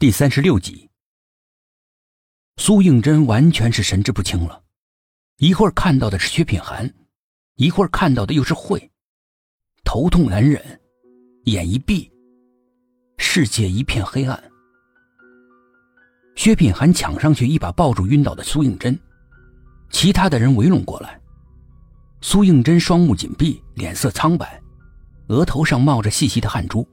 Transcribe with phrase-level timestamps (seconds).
[0.00, 0.88] 第三十六集，
[2.56, 4.62] 苏应真完全是神志不清了，
[5.38, 6.88] 一会儿看到的是薛品涵，
[7.56, 8.92] 一会儿看到的又是慧，
[9.82, 10.80] 头痛难忍，
[11.46, 12.08] 眼一闭，
[13.16, 14.40] 世界一片黑暗。
[16.36, 18.96] 薛品涵抢上去一把抱住晕倒的苏应真，
[19.90, 21.20] 其他的人围拢过来。
[22.20, 24.62] 苏应真双目紧闭，脸色苍白，
[25.26, 26.86] 额头上冒着细细的汗珠。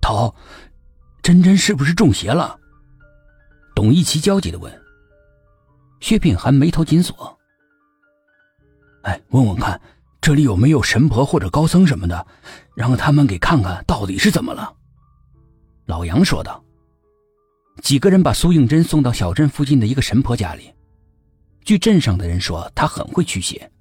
[0.00, 0.34] 头。
[1.32, 2.60] 真真是不是中邪了？
[3.74, 4.70] 董一奇焦急的问。
[5.98, 7.38] 薛品涵眉头紧锁。
[9.04, 9.80] 哎，问问看，
[10.20, 12.26] 这里有没有神婆或者高僧什么的，
[12.74, 14.74] 让他们给看看到底是怎么了。
[15.86, 16.62] 老杨说道。
[17.80, 20.70] 几个人把苏应真送到小镇附近的一个神婆家里。
[21.64, 23.72] 据镇上的人说，她很会驱邪。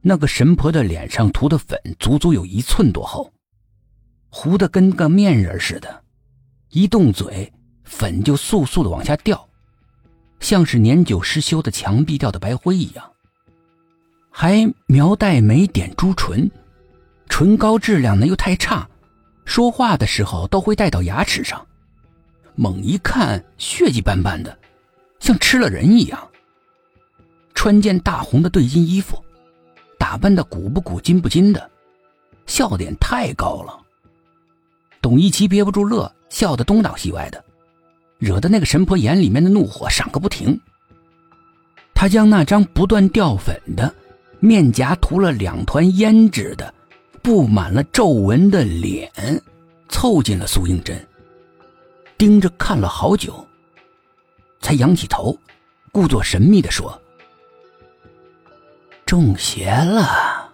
[0.00, 3.32] 那个神婆的脸上涂的粉足足有一寸多厚，
[4.28, 6.02] 糊的跟个面人似的。
[6.76, 7.50] 一动嘴，
[7.84, 9.48] 粉就簌簌的往下掉，
[10.40, 13.12] 像是年久失修的墙壁掉的白灰一样。
[14.30, 16.50] 还描黛眉、点朱唇，
[17.30, 18.86] 唇膏质量呢又太差，
[19.46, 21.66] 说话的时候都会带到牙齿上。
[22.54, 24.58] 猛一看，血迹斑斑的，
[25.18, 26.28] 像吃了人一样。
[27.54, 29.24] 穿件大红的对襟衣服，
[29.98, 31.70] 打扮的古不古今不今的，
[32.44, 33.85] 笑点太高了。
[35.06, 36.12] 董一奇憋不住乐。
[36.28, 37.42] 笑得东倒西歪的，
[38.18, 40.60] 惹得那个神婆眼里面的怒火闪个不停。
[41.94, 43.94] 他将那张不断掉粉的、
[44.40, 46.74] 面颊涂了两团胭脂的、
[47.22, 49.08] 布满了皱纹的脸，
[49.88, 51.00] 凑近了苏应真，
[52.18, 53.46] 盯着看了好久，
[54.60, 55.38] 才仰起头，
[55.92, 57.00] 故作神秘的说
[59.06, 60.52] ：“中邪了。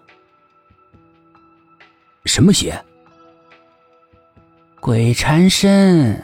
[2.27, 2.79] 什么邪？”
[4.83, 6.21] 鬼缠身，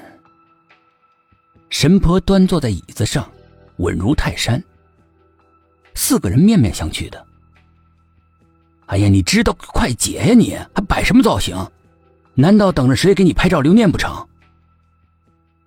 [1.71, 3.31] 神婆端坐在椅子上，
[3.77, 4.61] 稳如泰山。
[5.95, 7.25] 四个人面面相觑的。
[8.87, 10.35] 哎呀，你知道快解呀！
[10.35, 11.57] 你还摆什么造型？
[12.35, 14.27] 难道等着谁给你拍照留念不成？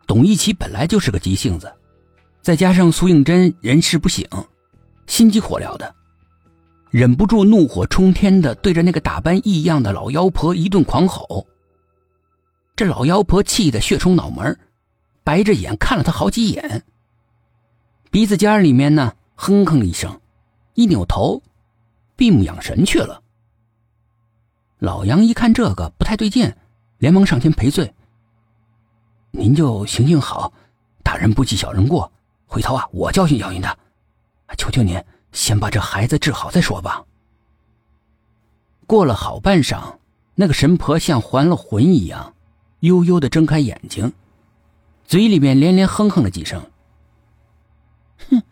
[0.06, 1.74] 董一奇本来就是个急性子，
[2.42, 4.26] 再加上苏应真人事不省，
[5.08, 5.96] 心急火燎的，
[6.90, 11.48] 忍不住怒火冲天的对着那个打扮异样的老妖婆一顿狂吼。
[12.82, 14.60] 这老妖婆气得血冲脑门，
[15.24, 16.84] 白着眼看了他好几眼，
[18.10, 20.20] 鼻子尖里面呢哼哼了一声，
[20.74, 21.44] 一扭头，
[22.16, 23.22] 闭目养神去了。
[24.80, 26.52] 老杨一看这个不太对劲，
[26.98, 27.94] 连忙上前赔罪
[29.30, 30.52] ：“您就行行好，
[31.04, 32.12] 大人不计小人过，
[32.48, 33.78] 回头啊我教训教训他。
[34.58, 35.00] 求求您
[35.34, 37.06] 先把这孩子治好再说吧。”
[38.88, 39.98] 过了好半晌，
[40.34, 42.34] 那个神婆像还了魂一样。
[42.82, 44.14] 悠悠的睁开眼睛，
[45.06, 46.62] 嘴里面连连哼哼了几声。
[48.30, 48.44] 哼，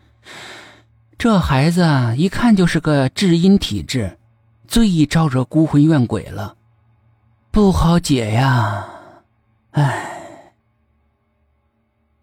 [1.18, 1.84] 这孩子
[2.16, 4.18] 一看就是个至阴体质，
[4.66, 6.56] 最易招惹孤魂怨鬼了，
[7.50, 8.88] 不好解呀！
[9.72, 10.54] 唉，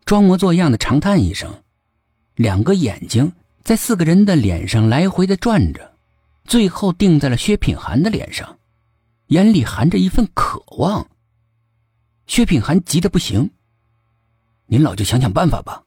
[0.06, 1.62] 装模作样的长叹一声，
[2.36, 5.94] 两个眼睛在四个人的脸上来回的转着，
[6.46, 8.58] 最后定在了薛品涵的脸上，
[9.28, 11.06] 眼里含着一份渴望。
[12.28, 13.50] 薛品涵急得不行，
[14.68, 15.84] 您老就想想办法吧。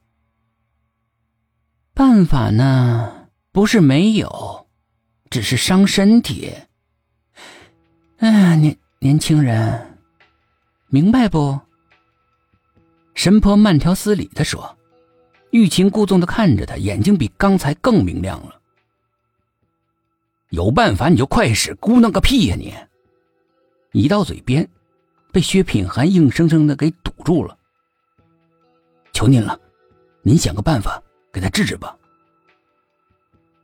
[1.93, 4.67] 办法呢，不是没有，
[5.29, 6.53] 只是伤身体。
[8.17, 9.99] 哎，年年轻人，
[10.89, 11.61] 明白不？
[13.15, 14.79] 神婆慢条斯理的说，
[15.51, 18.61] 欲擒故纵的看着他，眼睛比刚才更明亮了。
[20.49, 22.75] 有办法你就快使，咕囔个屁呀你！
[23.93, 24.69] 一到嘴边。
[25.33, 27.57] 被薛品涵硬生生的给堵住了。
[29.13, 29.59] 求您了，
[30.23, 31.03] 您想个办法
[31.33, 31.97] 给他治治吧。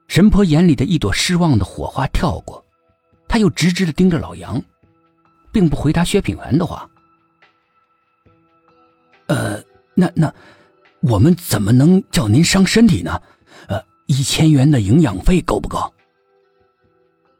[0.08, 2.64] 神婆眼里的一朵失望的火花跳过，
[3.28, 4.62] 他又直直的盯着老杨，
[5.52, 6.88] 并不回答薛品涵的话。
[9.26, 9.60] 呃，
[9.94, 10.32] 那那，
[11.00, 13.20] 我们怎么能叫您伤身体呢？
[13.66, 15.92] 呃，一千元的营养费够不够？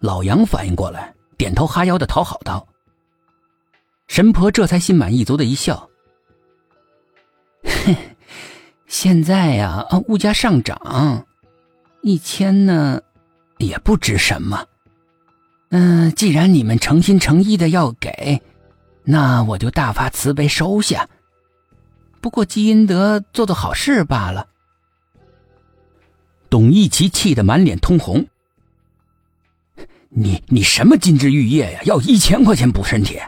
[0.01, 2.67] 老杨反应过来，点头哈腰的讨好道。
[4.17, 5.91] 神婆这才心满意足的一笑
[7.85, 7.95] ：“哼，
[8.89, 11.27] 现在呀，物价上涨，
[12.01, 13.03] 一千呢，
[13.59, 14.65] 也不值什么。
[15.69, 18.41] 嗯，既然你们诚心诚意的要给，
[19.05, 21.07] 那我就大发慈悲收下。
[22.23, 24.47] 不过积阴德，做做好事罢了。”
[26.49, 28.27] 董一奇气得满脸通红
[30.09, 31.83] ：“你你什么金枝玉叶呀？
[31.85, 33.21] 要一千块钱补身体？”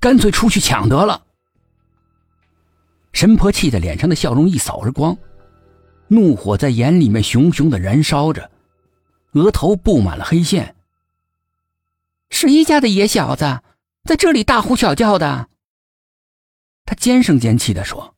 [0.00, 1.24] 干脆出去抢得了。
[3.12, 5.16] 神婆气得脸上的笑容一扫而光，
[6.08, 8.50] 怒火在眼里面熊熊的燃烧着，
[9.32, 10.76] 额头布满了黑线。
[12.30, 13.62] 谁家的野小子
[14.04, 15.48] 在这里大呼小叫的？
[16.84, 18.14] 他尖声尖气的说：“